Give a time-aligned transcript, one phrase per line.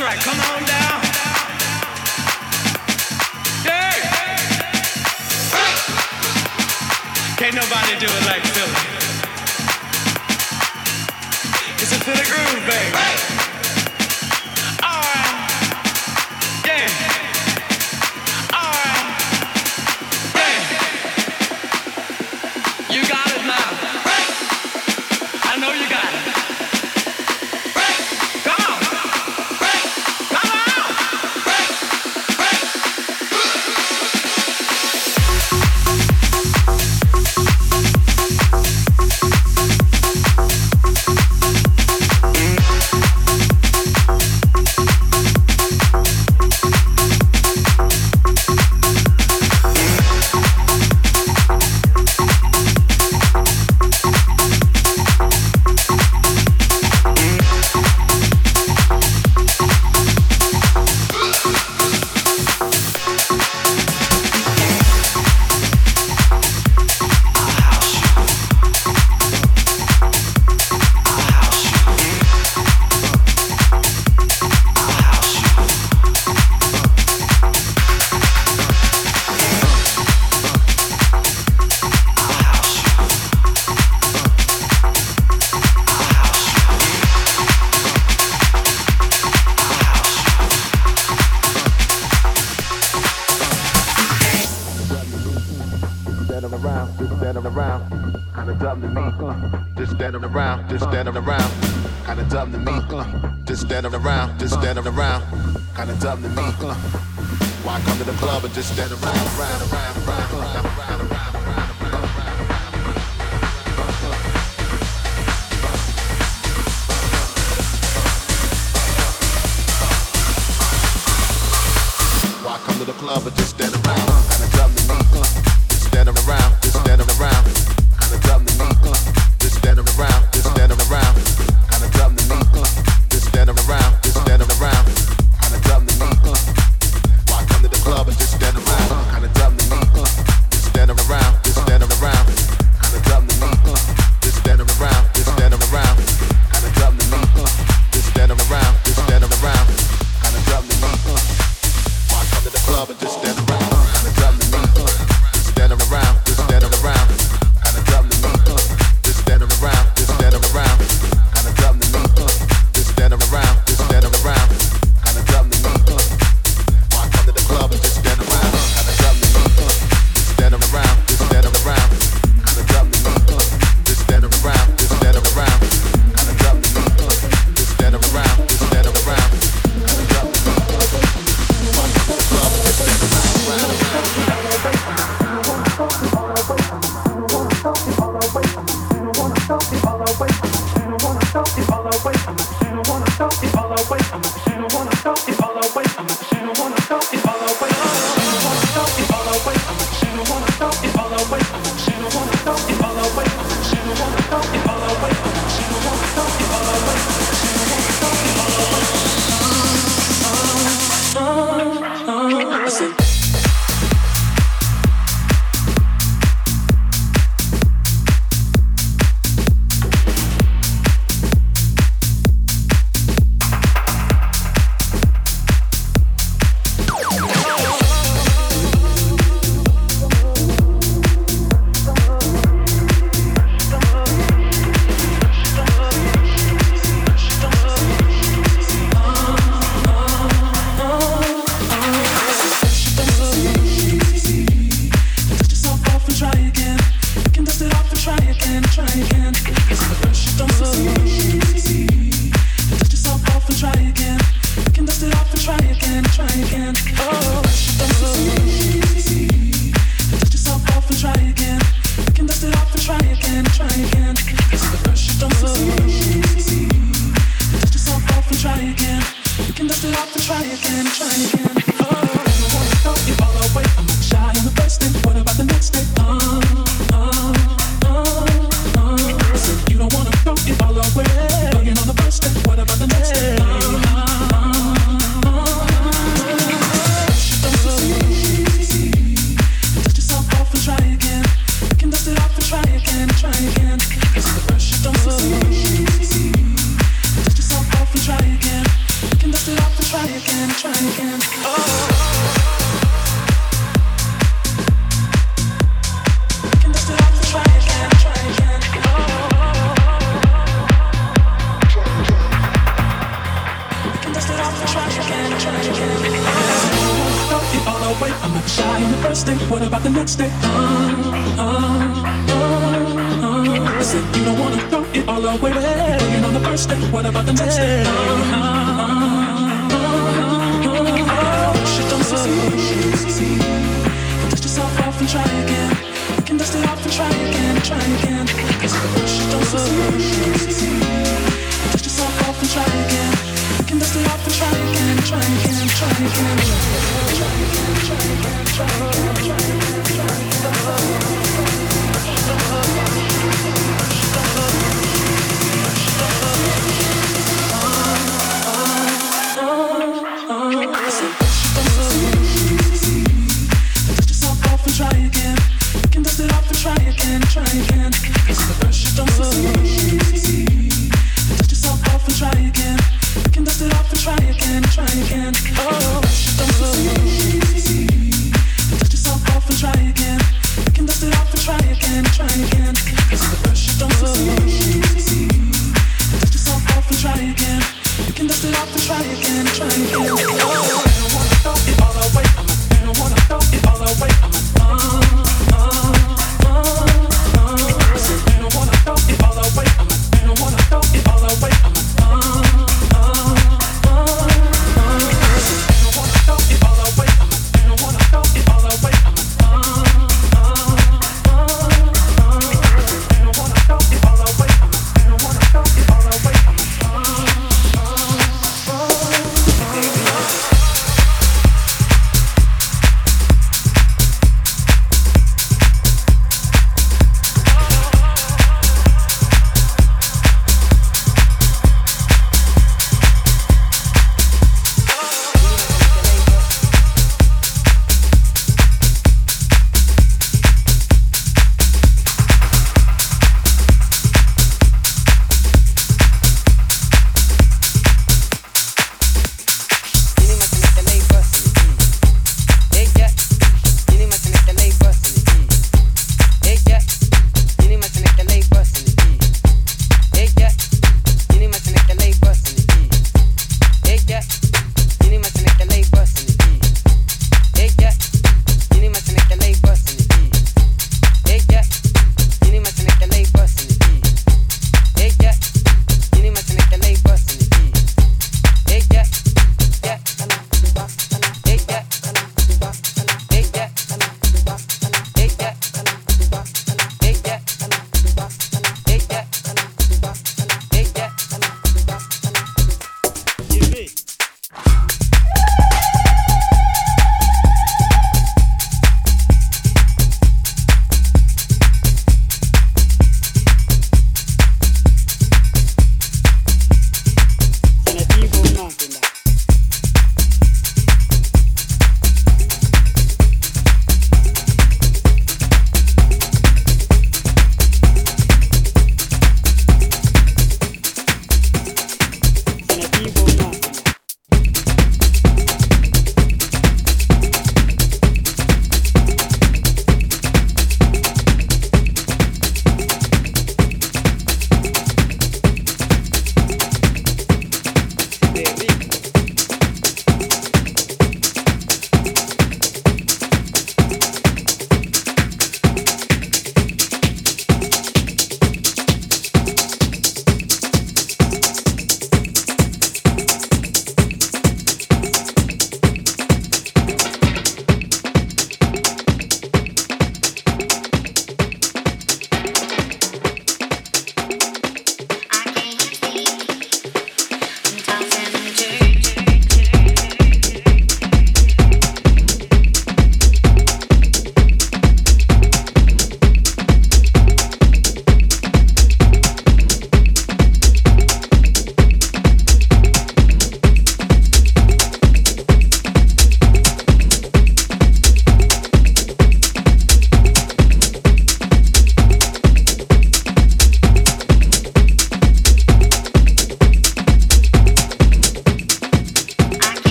[0.00, 0.18] right.
[0.18, 1.00] Come on down.
[3.62, 4.00] Hey.
[7.36, 8.74] Can't nobody do it like Philly.
[11.80, 13.27] It's a Philly groove, baby.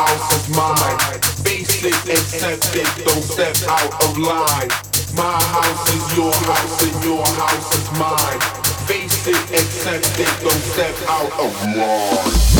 [0.00, 1.20] house is mine.
[1.44, 4.70] Basic, accepted, don't step out of line.
[5.14, 8.40] My house is your house and your house is mine.
[8.88, 12.59] Basic, accepted, don't step out of line.